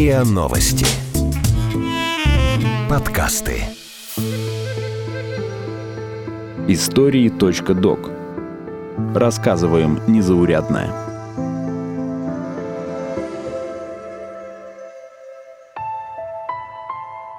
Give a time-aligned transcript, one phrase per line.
[0.00, 0.86] РИА Новости.
[2.88, 3.64] Подкасты.
[6.68, 8.10] Истории.док.
[9.14, 10.88] Рассказываем незаурядное.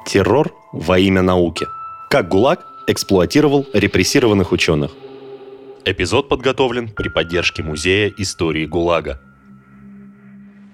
[0.06, 1.66] Террор во имя науки.
[2.12, 4.92] Как ГУЛАГ эксплуатировал репрессированных ученых.
[5.84, 9.20] Эпизод подготовлен при поддержке Музея истории ГУЛАГа.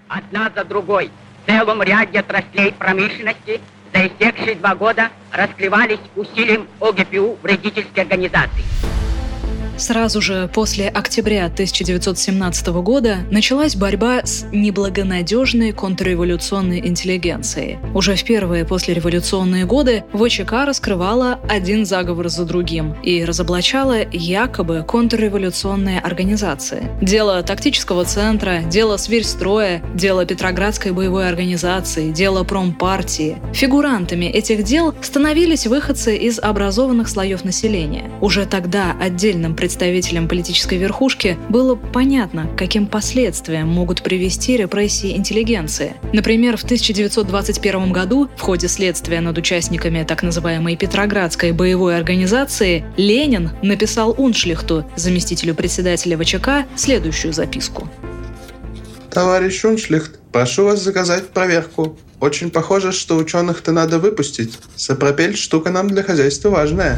[0.10, 1.12] Одна за другой
[1.48, 3.62] целом ряде отраслей промышленности
[3.94, 8.87] за истекшие два года раскрывались усилием ОГПУ вредительской организации.
[9.78, 17.78] Сразу же после октября 1917 года началась борьба с неблагонадежной контрреволюционной интеллигенцией.
[17.94, 26.00] Уже в первые послереволюционные годы ВЧК раскрывала один заговор за другим и разоблачала якобы контрреволюционные
[26.00, 26.90] организации.
[27.02, 33.38] Дело тактического центра, дело Сверьстроя, дело Петроградской боевой организации, дело промпартии.
[33.54, 38.10] Фигурантами этих дел становились выходцы из образованных слоев населения.
[38.22, 45.94] Уже тогда отдельным представителям представителям политической верхушки было понятно, каким последствиям могут привести репрессии интеллигенции.
[46.14, 53.52] Например, в 1921 году в ходе следствия над участниками так называемой Петроградской боевой организации Ленин
[53.62, 57.90] написал Уншлихту, заместителю председателя ВЧК, следующую записку.
[59.12, 61.98] Товарищ Уншлихт, прошу вас заказать проверку.
[62.22, 64.58] Очень похоже, что ученых-то надо выпустить.
[64.78, 66.98] Сапропель– штука нам для хозяйства важная.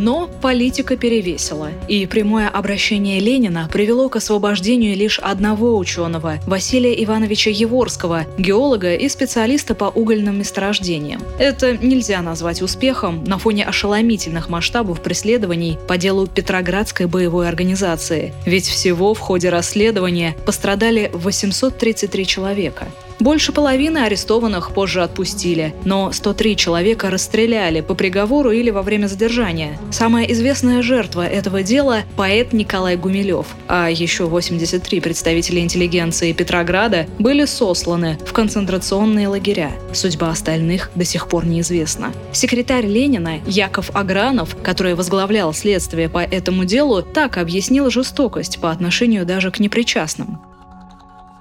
[0.00, 7.50] Но политика перевесила, и прямое обращение Ленина привело к освобождению лишь одного ученого– Василия Ивановича
[7.50, 11.20] Еворского, геолога и специалиста по угольным месторождениям.
[11.38, 18.68] Это нельзя назвать успехом на фоне ошеломительных масштабов преследований по делу Петроградской боевой организации, ведь
[18.68, 22.86] всего в ходе расследования пострадали 833 человека.
[23.20, 29.78] Больше половины арестованных позже отпустили, но 103 человека расстреляли по приговору или во время задержания.
[29.92, 37.44] Самая известная жертва этого дела– поэт Николай Гумилев, а еще 83 представителя интеллигенции Петрограда были
[37.44, 39.72] сосланы в концентрационные лагеря.
[39.92, 42.14] Судьба остальных до сих пор неизвестна.
[42.32, 49.26] Секретарь Ленина Яков Агранов, который возглавлял следствие по этому делу, так объяснил жестокость по отношению
[49.26, 50.40] даже к непричастным.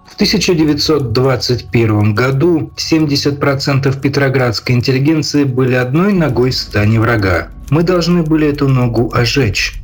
[0.09, 7.49] В 1921 году 70% петроградской интеллигенции были одной ногой в стане врага.
[7.69, 9.75] Мы должны были эту ногу ожечь.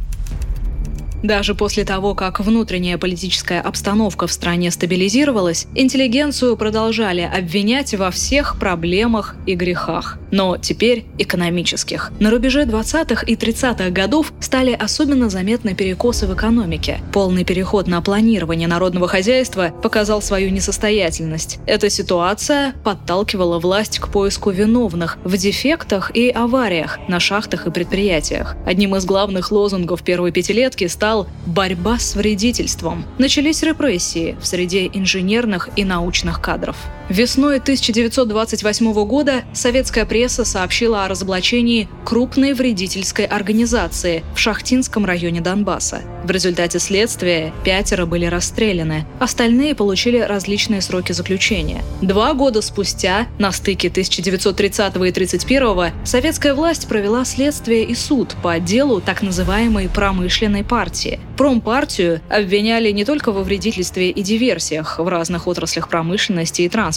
[1.26, 8.60] Даже после того, как внутренняя политическая обстановка в стране стабилизировалась, интеллигенцию продолжали обвинять во всех
[8.60, 10.20] проблемах и грехах.
[10.30, 12.12] Но теперь экономических.
[12.20, 17.00] На рубеже 20-х и 30-х годов стали особенно заметны перекосы в экономике.
[17.12, 21.58] Полный переход на планирование народного хозяйства показал свою несостоятельность.
[21.66, 28.56] Эта ситуация подталкивала власть к поиску виновных в дефектах и авариях на шахтах и предприятиях.
[28.68, 33.06] Одним из главных лозунгов первой пятилетки стал стал борьба с вредительством.
[33.18, 36.76] Начались репрессии в среде инженерных и научных кадров.
[37.08, 46.02] Весной 1928 года советская пресса сообщила о разоблачении крупной вредительской организации в Шахтинском районе Донбасса.
[46.24, 51.84] В результате следствия пятеро были расстреляны, остальные получили различные сроки заключения.
[52.02, 58.60] Два года спустя, на стыке 1930 и 31 советская власть провела следствие и суд по
[58.60, 61.20] делу так называемой промышленной партии.
[61.38, 66.95] Промпартию обвиняли не только во вредительстве и диверсиях в разных отраслях промышленности и транспорта.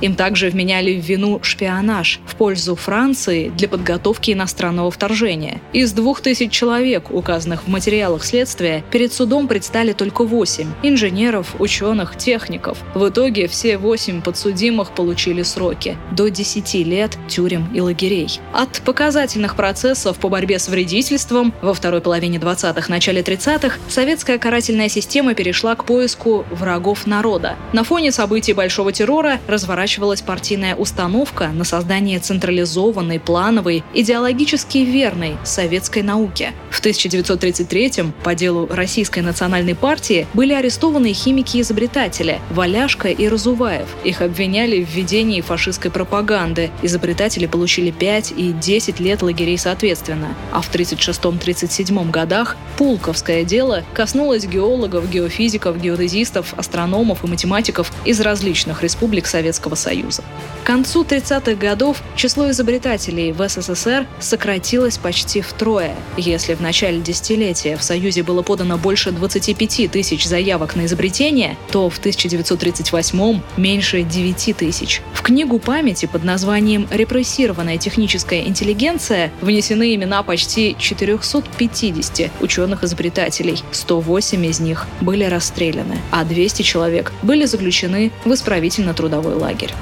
[0.00, 5.60] Им также вменяли в вину шпионаж в пользу Франции для подготовки иностранного вторжения.
[5.72, 12.16] Из двух тысяч человек, указанных в материалах следствия, перед судом предстали только восемь– инженеров, ученых,
[12.16, 12.78] техников.
[12.94, 18.40] В итоге все восемь подсудимых получили сроки– до 10 лет тюрем и лагерей.
[18.52, 24.88] От показательных процессов по борьбе с вредительством во второй половине 20-х, начале 30-х советская карательная
[24.88, 27.56] система перешла к поиску врагов народа.
[27.72, 36.02] На фоне событий Большого террора разворачивалась партийная установка на создание централизованной, плановой, идеологически верной советской
[36.02, 36.52] науки.
[36.70, 43.88] В 1933-м по делу Российской национальной партии были арестованы химики-изобретатели Валяшка и Разуваев.
[44.04, 46.70] Их обвиняли в ведении фашистской пропаганды.
[46.82, 50.34] Изобретатели получили 5 и 10 лет лагерей соответственно.
[50.52, 58.82] А в 1936-1937 годах Пулковское дело коснулось геологов, геофизиков, геодезистов, астрономов и математиков из различных
[58.82, 60.22] республик Советского Союза.
[60.62, 65.94] К концу 30-х годов число изобретателей в СССР сократилось почти втрое.
[66.16, 71.88] Если в начале десятилетия в Союзе было подано больше 25 тысяч заявок на изобретение, то
[71.88, 75.00] в 1938 меньше 9 тысяч.
[75.14, 83.62] В книгу памяти под названием «Репрессированная техническая интеллигенция» внесены имена почти 450 ученых-изобретателей.
[83.72, 89.72] 108 из них были расстреляны, а 200 человек были заключены в исправительно-трудовой лагерь.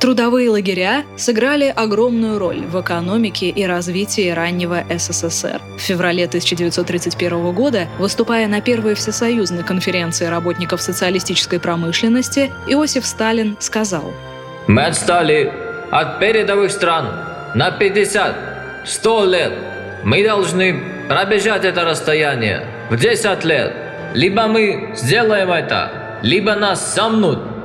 [0.00, 5.60] Трудовые лагеря сыграли огромную роль в экономике и развитии раннего СССР.
[5.78, 14.12] В феврале 1931 года, выступая на первой всесоюзной конференции работников социалистической промышленности, Иосиф Сталин сказал
[14.68, 15.52] «Мы отстали
[15.90, 17.08] от передовых стран
[17.54, 19.52] на 50-100 лет.
[20.04, 23.85] Мы должны пробежать это расстояние в 10 лет.
[24.14, 27.55] Либо мы сделаем это, либо нас сомнут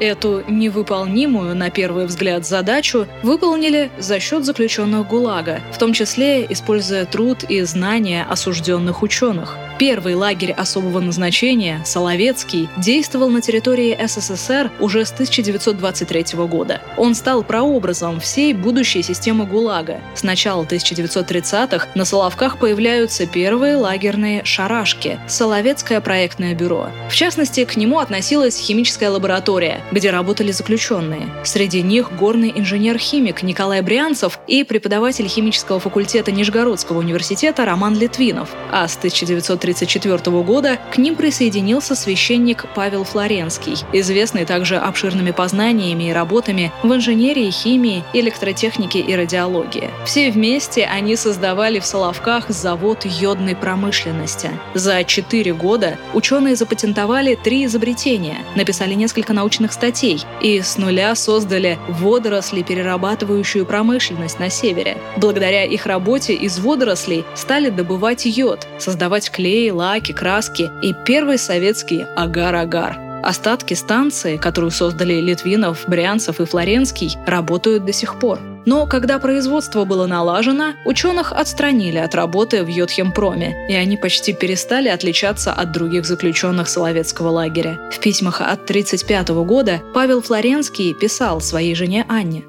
[0.00, 7.04] Эту невыполнимую, на первый взгляд, задачу выполнили за счет заключенных ГУЛАГа, в том числе используя
[7.04, 9.58] труд и знания осужденных ученых.
[9.78, 16.82] Первый лагерь особого назначения, Соловецкий, действовал на территории СССР уже с 1923 года.
[16.98, 20.00] Он стал прообразом всей будущей системы ГУЛАГа.
[20.14, 26.88] С начала 1930-х на Соловках появляются первые лагерные шарашки– Соловецкое проектное бюро.
[27.08, 31.28] В частности, к нему относилась химическая лаборатория, где работали заключенные.
[31.44, 38.50] Среди них горный инженер-химик Николай Брянцев и преподаватель химического факультета Нижегородского университета Роман Литвинов.
[38.70, 46.10] А с 1930 1934 года к ним присоединился священник Павел Флоренский, известный также обширными познаниями
[46.10, 49.90] и работами в инженерии, химии, электротехнике и радиологии.
[50.04, 54.50] Все вместе они создавали в Соловках завод йодной промышленности.
[54.74, 61.78] За четыре года ученые запатентовали три изобретения, написали несколько научных статей и с нуля создали
[61.88, 64.98] водоросли перерабатывающую промышленность на севере.
[65.16, 72.04] Благодаря их работе из водорослей стали добывать йод, создавать клей лаки, краски и первый советский
[72.14, 72.98] агар-агар.
[73.22, 78.38] Остатки станции, которую создали Литвинов, Брянцев и Флоренский, работают до сих пор.
[78.66, 84.88] Но когда производство было налажено, ученых отстранили от работы в Йодхемпроме, и они почти перестали
[84.88, 87.78] отличаться от других заключенных Соловецкого лагеря.
[87.90, 92.44] В письмах от 1935 года Павел Флоренский писал своей жене Анне.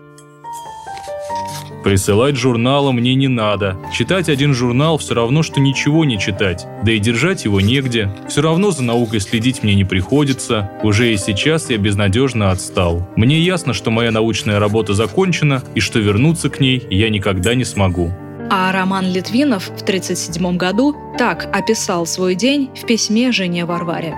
[1.84, 3.78] Присылать журналы мне не надо.
[3.94, 6.68] Читать один журнал все равно, что ничего не читать.
[6.84, 8.14] Да и держать его негде.
[8.28, 10.72] Все равно за наукой следить мне не приходится.
[10.84, 13.08] Уже и сейчас я безнадежно отстал.
[13.16, 17.64] Мне ясно, что моя научная работа закончена и что вернуться к ней я никогда не
[17.64, 18.14] смогу.
[18.54, 24.16] А Роман Литвинов в 1937 году так описал свой день в письме жене Варваре.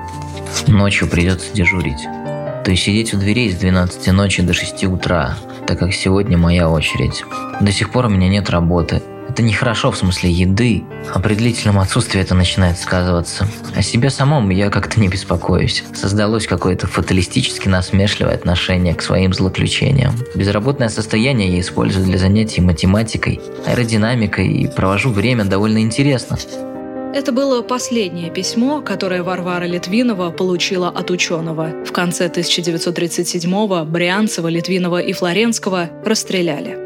[0.67, 2.01] Ночью придется дежурить.
[2.63, 5.37] То есть сидеть у дверей с 12 ночи до 6 утра,
[5.67, 7.23] так как сегодня моя очередь.
[7.59, 9.01] До сих пор у меня нет работы.
[9.27, 10.83] Это нехорошо в смысле еды,
[11.13, 13.47] а при длительном отсутствии это начинает сказываться.
[13.75, 15.83] О себе самом я как-то не беспокоюсь.
[15.93, 20.13] Создалось какое-то фаталистически насмешливое отношение к своим злоключениям.
[20.35, 26.37] Безработное состояние я использую для занятий математикой, аэродинамикой и провожу время довольно интересно.
[27.13, 31.85] Это было последнее письмо, которое Варвара Литвинова получила от ученого.
[31.85, 36.82] В конце 1937-го Брянцева, Литвинова и Флоренского расстреляли.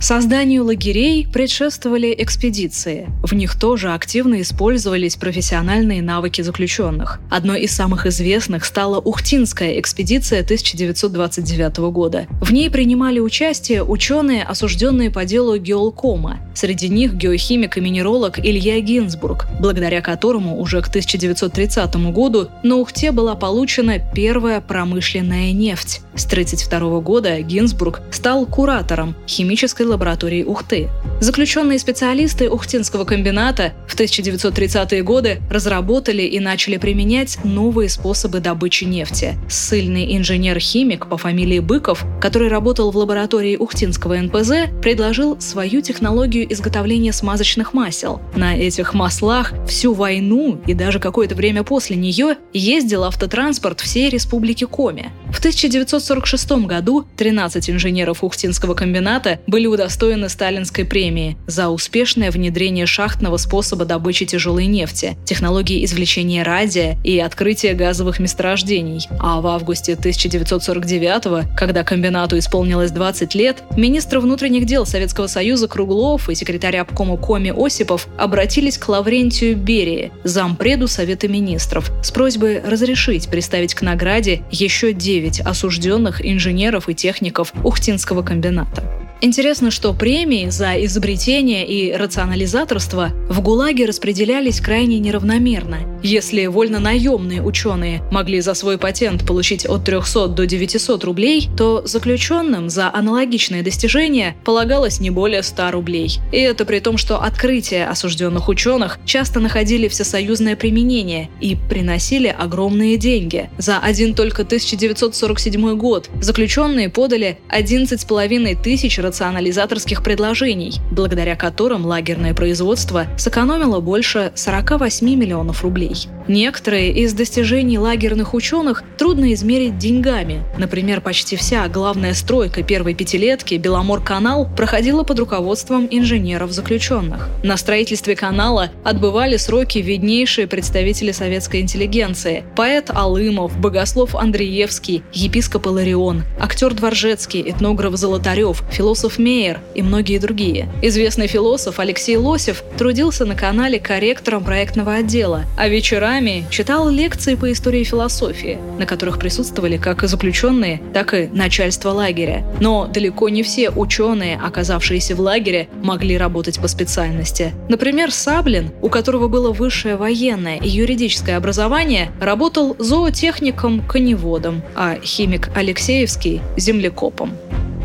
[0.00, 3.08] Созданию лагерей предшествовали экспедиции.
[3.24, 7.18] В них тоже активно использовались профессиональные навыки заключенных.
[7.30, 12.28] Одной из самых известных стала Ухтинская экспедиция 1929 года.
[12.40, 16.38] В ней принимали участие ученые, осужденные по делу Геолкома.
[16.54, 23.10] Среди них геохимик и минералог Илья Гинзбург, благодаря которому уже к 1930 году на Ухте
[23.10, 26.02] была получена первая промышленная нефть.
[26.14, 30.88] С 1932 года Гинзбург стал куратором химической лаборатории Ухты.
[31.20, 39.36] Заключенные специалисты Ухтинского комбината в 1930-е годы разработали и начали применять новые способы добычи нефти.
[39.48, 47.12] Ссыльный инженер-химик по фамилии Быков, который работал в лаборатории Ухтинского НПЗ, предложил свою технологию изготовления
[47.12, 48.20] смазочных масел.
[48.36, 54.64] На этих маслах всю войну и даже какое-то время после нее ездил автотранспорт всей республики
[54.64, 55.10] Коми.
[55.32, 63.36] В 1946 году 13 инженеров Ухтинского комбината были удостоены сталинской премии за успешное внедрение шахтного
[63.36, 69.06] способа добычи тяжелой нефти, технологии извлечения радия и открытие газовых месторождений.
[69.20, 76.28] А в августе 1949 когда комбинату исполнилось 20 лет, министр внутренних дел Советского Союза Круглов
[76.28, 83.28] и секретарь обкома Коми Осипов обратились к Лаврентию Берии, зампреду Совета министров, с просьбой разрешить
[83.28, 88.82] представить к награде еще 9 осужденных инженеров и техников Ухтинского комбината.
[89.20, 95.78] Интересно, что премии за изобретение и рационализаторство в ГУЛАГе распределялись крайне неравномерно.
[96.04, 102.70] Если вольно-наемные ученые могли за свой патент получить от 300 до 900 рублей, то заключенным
[102.70, 106.20] за аналогичные достижения полагалось не более 100 рублей.
[106.30, 112.96] И это при том, что открытия осужденных ученых часто находили всесоюзное применение и приносили огромные
[112.96, 113.50] деньги.
[113.58, 123.06] За один только 1947 год заключенные подали 11,5 тысяч рационализаторских предложений, благодаря которым лагерное производство
[123.16, 126.08] сэкономило больше 48 миллионов рублей.
[126.28, 130.42] Некоторые из достижений лагерных ученых трудно измерить деньгами.
[130.58, 137.28] Например, почти вся главная стройка первой пятилетки Беломор-канал проходила под руководством инженеров-заключенных.
[137.42, 146.24] На строительстве канала отбывали сроки виднейшие представители советской интеллигенции– поэт Алымов, богослов Андреевский, епископ Иларион,
[146.38, 150.68] актер Дворжецкий, этнограф Золотарев, философ философ Мейер и многие другие.
[150.82, 157.52] Известный философ Алексей Лосев трудился на канале корректором проектного отдела, а вечерами читал лекции по
[157.52, 162.44] истории философии, на которых присутствовали как заключенные, так и начальство лагеря.
[162.60, 167.52] Но далеко не все ученые, оказавшиеся в лагере, могли работать по специальности.
[167.68, 176.40] Например, Саблин, у которого было высшее военное и юридическое образование, работал зоотехником-коневодом, а химик Алексеевский–
[176.56, 177.30] землекопом.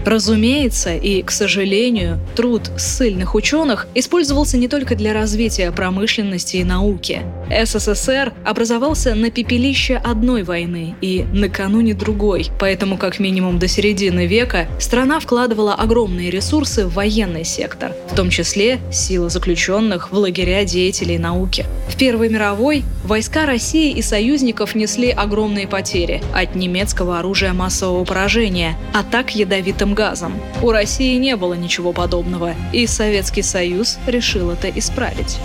[0.05, 7.21] Разумеется, и, к сожалению, труд ссыльных ученых использовался не только для развития промышленности и науки.
[7.49, 14.67] СССР образовался на пепелище одной войны и накануне другой, поэтому как минимум до середины века
[14.79, 21.17] страна вкладывала огромные ресурсы в военный сектор, в том числе силы заключенных в лагеря деятелей
[21.17, 21.65] науки.
[21.87, 28.77] В Первой мировой войска России и союзников несли огромные потери от немецкого оружия массового поражения,
[28.93, 30.39] атак ядовитым газом.
[30.61, 35.39] У России не было ничего подобного, и Советский Союз решил это исправить.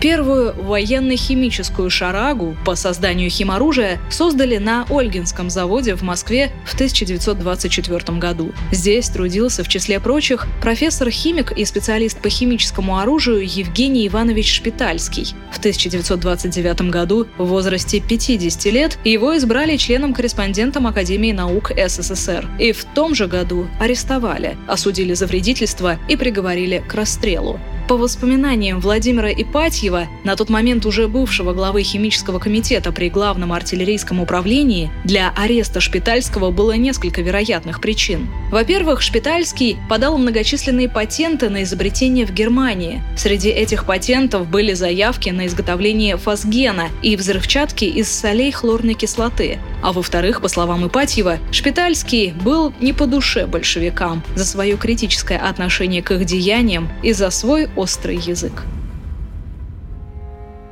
[0.00, 8.52] Первую военно-химическую шарагу по созданию химоружия создали на Ольгинском заводе в Москве в 1924 году.
[8.70, 15.34] Здесь трудился, в числе прочих, профессор-химик и специалист по химическому оружию Евгений Иванович Шпитальский.
[15.50, 22.48] В 1929 году в возрасте 50 лет его избрали членом-корреспондентом Академии наук СССР.
[22.60, 27.58] И в том же году арестовали, осудили за вредительство и приговорили к расстрелу.
[27.88, 34.20] По воспоминаниям Владимира Ипатьева, на тот момент уже бывшего главы химического комитета при Главном артиллерийском
[34.20, 38.28] управлении, для ареста Шпитальского было несколько вероятных причин.
[38.50, 43.02] Во-первых, Шпитальский подал многочисленные патенты на изобретение в Германии.
[43.16, 49.60] Среди этих патентов были заявки на изготовление фосгена и взрывчатки из солей хлорной кислоты.
[49.82, 56.02] А во-вторых, по словам Ипатьева, Шпитальский был не по душе большевикам за свое критическое отношение
[56.02, 58.64] к их деяниям и за свой острый язык.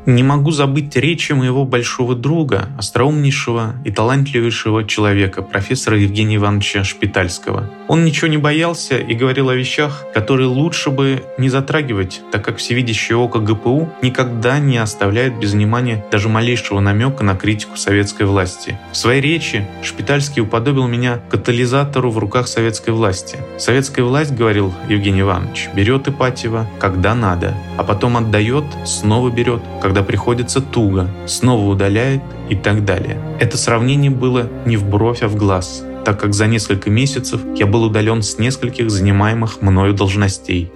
[0.07, 7.69] Не могу забыть речи моего большого друга, остроумнейшего и талантливейшего человека, профессора Евгения Ивановича Шпитальского.
[7.89, 12.59] Он ничего не боялся и говорил о вещах, которые лучше бы не затрагивать, так как
[12.59, 18.79] всевидящее око ГПУ никогда не оставляет без внимания даже малейшего намека на критику советской власти.
[18.93, 23.39] В своей речи Шпитальский уподобил меня катализатору в руках советской власти.
[23.59, 29.96] Советская власть, говорил Евгений Иванович, берет Ипатьева, когда надо, а потом отдает, снова берет, когда
[29.97, 33.19] когда приходится туго, снова удаляет и так далее.
[33.41, 37.65] Это сравнение было не в бровь, а в глаз, так как за несколько месяцев я
[37.65, 40.71] был удален с нескольких занимаемых мною должностей.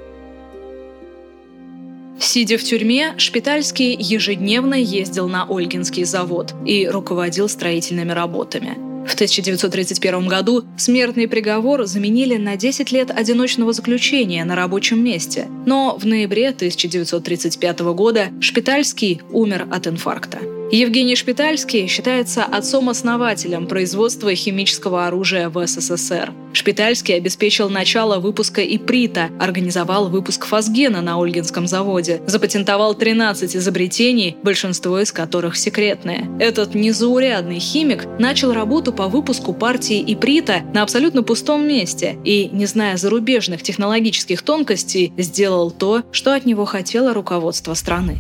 [2.19, 8.79] Сидя в тюрьме, Шпитальский ежедневно ездил на Ольгинский завод и руководил строительными работами–
[9.11, 15.97] в 1931 году смертный приговор заменили на 10 лет одиночного заключения на рабочем месте, но
[15.99, 20.60] в ноябре 1935 года Шпитальский умер от инфаркта.
[20.73, 26.33] Евгений Шпитальский считается отцом-основателем производства химического оружия в СССР.
[26.53, 35.01] Шпитальский обеспечил начало выпуска иприта, организовал выпуск фосгена на Ольгинском заводе, запатентовал 13 изобретений, большинство
[35.01, 36.31] из которых секретные.
[36.39, 42.67] Этот незаурядный химик начал работу по выпуску партии иприта на абсолютно пустом месте и, не
[42.67, 48.19] зная зарубежных технологических тонкостей, сделал то, что от него хотело руководство страны.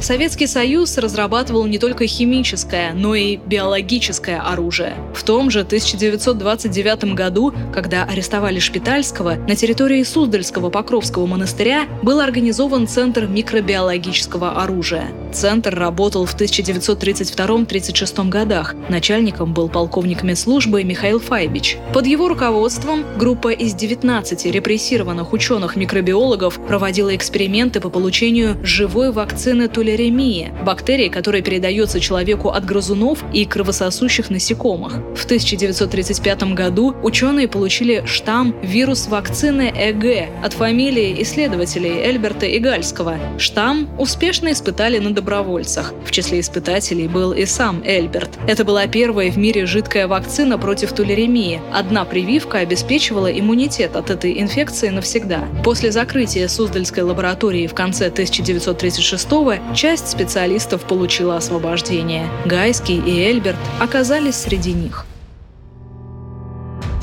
[0.00, 4.94] Советский Союз разрабатывал не только химическое, но и биологическое оружие.
[5.12, 12.86] В том же 1929 году, когда арестовали Шпитальского, на территории Суздальского Покровского монастыря был организован
[12.86, 15.08] Центр микробиологического оружия.
[15.32, 18.76] Центр работал в 1932-36 годах.
[18.88, 21.76] Начальником был полковник медслужбы Михаил Файбич.
[21.92, 29.87] Под его руководством группа из 19 репрессированных ученых-микробиологов проводила эксперименты по получению живой вакцины тулярии
[29.88, 34.98] фуллеремия– бактерии, которая передается человеку от грызунов и кровососущих насекомых.
[35.16, 43.16] В 1935 году ученые получили штамм вирус вакцины ЭГ от фамилии исследователей Эльберта и Гальского.
[43.38, 45.94] Штамм успешно испытали на добровольцах.
[46.04, 48.30] В числе испытателей был и сам Эльберт.
[48.46, 51.60] Это была первая в мире жидкая вакцина против тулеремии.
[51.72, 55.48] Одна прививка обеспечивала иммунитет от этой инфекции навсегда.
[55.64, 62.28] После закрытия Суздальской лаборатории в конце 1936 года часть специалистов получила освобождение.
[62.46, 65.06] Гайский и Эльберт оказались среди них.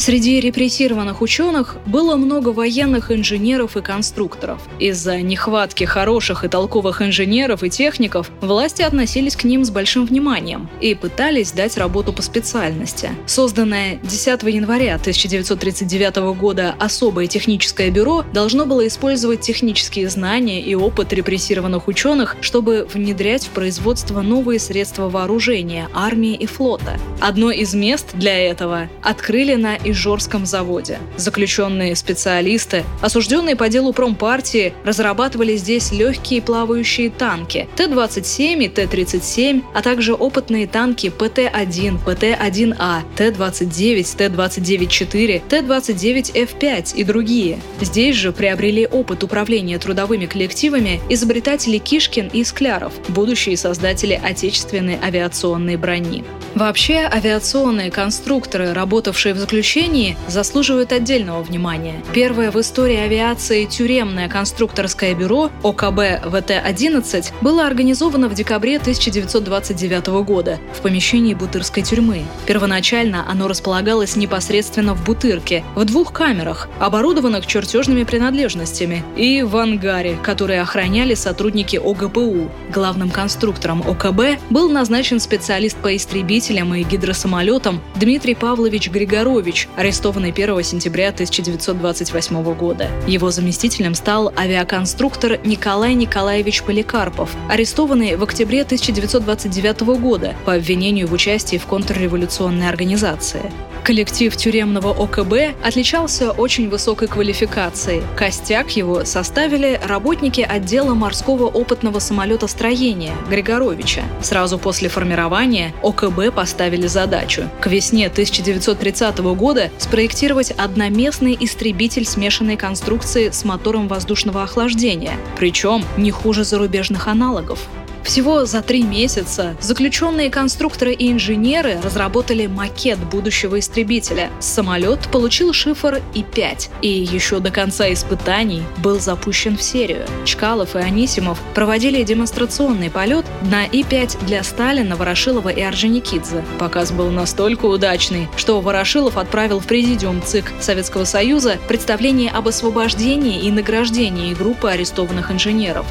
[0.05, 4.61] Среди репрессированных ученых было много военных инженеров и конструкторов.
[4.77, 10.69] Из-за нехватки хороших и толковых инженеров и техников власти относились к ним с большим вниманием
[10.79, 13.09] и пытались дать работу по специальности.
[13.25, 21.13] Созданное 10 января 1939 года особое техническое бюро должно было использовать технические знания и опыт
[21.13, 26.99] репрессированных ученых, чтобы внедрять в производство новые средства вооружения, армии и флота.
[27.21, 30.99] Одно из мест для этого открыли на Ижорском заводе.
[31.15, 39.81] Заключенные специалисты, осужденные по делу промпартии, разрабатывали здесь легкие плавающие танки Т-27 и Т-37, а
[39.81, 47.59] также опытные танки ПТ-1, ПТ-1А, Т-29, Т-29-4, Т-29Ф5 и другие.
[47.79, 55.77] Здесь же приобрели опыт управления трудовыми коллективами изобретатели Кишкин и Скляров, будущие создатели отечественной авиационной
[55.77, 56.25] брони.
[56.53, 59.84] Вообще, авиационные конструкторы, работавшие в заключении,
[60.27, 62.01] заслуживают отдельного внимания.
[62.13, 70.59] Первое в истории авиации тюремное конструкторское бюро ОКБ ВТ-11 было организовано в декабре 1929 года
[70.73, 72.23] в помещении Бутырской тюрьмы.
[72.47, 80.17] Первоначально оно располагалось непосредственно в Бутырке, в двух камерах, оборудованных чертежными принадлежностями, и в ангаре,
[80.23, 82.49] которые охраняли сотрудники ОГПУ.
[82.73, 90.63] Главным конструктором ОКБ был назначен специалист по истребителям и гидросамолетам Дмитрий Павлович Григорович, арестованный 1
[90.63, 92.89] сентября 1928 года.
[93.07, 101.13] Его заместителем стал авиаконструктор Николай Николаевич Поликарпов, арестованный в октябре 1929 года по обвинению в
[101.13, 103.51] участии в контрреволюционной организации.
[103.85, 108.01] Коллектив тюремного ОКБ отличался очень высокой квалификацией.
[108.17, 114.01] Костяк его составили работники отдела морского опытного самолетостроения Григоровича.
[114.23, 123.29] Сразу после формирования ОКБ поставили задачу к весне 1930 года спроектировать одноместный истребитель смешанной конструкции
[123.29, 127.59] с мотором воздушного охлаждения, причем не хуже зарубежных аналогов.
[128.05, 134.29] Всего за три месяца заключенные конструкторы и инженеры разработали макет будущего истребителя.
[134.39, 140.05] Самолет получил шифр И-5 и еще до конца испытаний был запущен в серию.
[140.23, 146.45] Чкалов и Анисимов проводили демонстрационный полет на И-5 для Сталина, Ворошилова и Орджоникидзе.
[146.59, 153.41] Показ был настолько удачный, что Ворошилов отправил в президиум ЦИК Советского Союза представление об освобождении
[153.41, 155.87] и награждении группы арестованных инженеров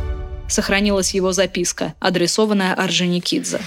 [0.49, 3.61] сохранилась его записка, адресованная Орджоникидзе.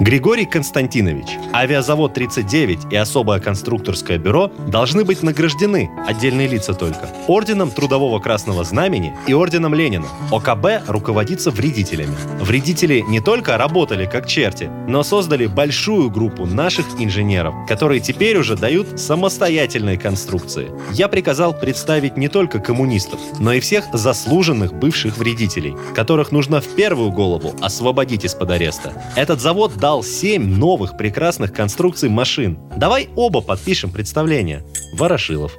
[0.00, 7.70] Григорий Константинович, авиазавод 39 и особое конструкторское бюро должны быть награждены, отдельные лица только, орденом
[7.70, 10.06] Трудового Красного Знамени и орденом Ленина.
[10.32, 12.14] ОКБ руководится вредителями.
[12.40, 18.56] Вредители не только работали как черти, но создали большую группу наших инженеров, которые теперь уже
[18.56, 20.70] дают самостоятельные конструкции.
[20.92, 26.74] Я приказал представить не только коммунистов, но и всех заслуженных бывших вредителей, которых нужно в
[26.74, 28.94] первую голову освободить из-под ареста.
[29.14, 32.60] Этот завод дал дал 7 новых прекрасных конструкций машин.
[32.76, 34.64] Давай оба подпишем представление.
[34.94, 35.56] Ворошилов.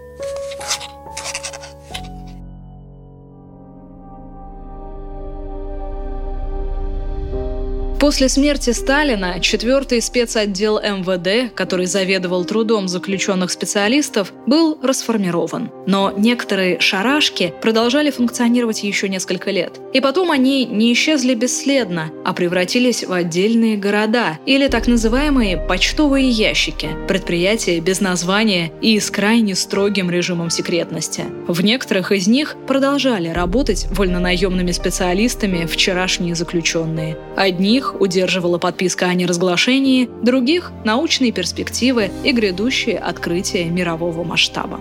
[8.02, 15.70] После смерти Сталина четвертый спецотдел МВД, который заведовал трудом заключенных специалистов, был расформирован.
[15.86, 19.80] Но некоторые шарашки продолжали функционировать еще несколько лет.
[19.94, 26.28] И потом они не исчезли бесследно, а превратились в отдельные города или так называемые почтовые
[26.28, 31.26] ящики, предприятия без названия и с крайне строгим режимом секретности.
[31.48, 37.16] В некоторых из них продолжали работать вольнонаемными специалистами вчерашние заключенные.
[38.00, 44.80] Удерживала подписка о неразглашении, других– научные перспективы и грядущие открытия мирового масштаба.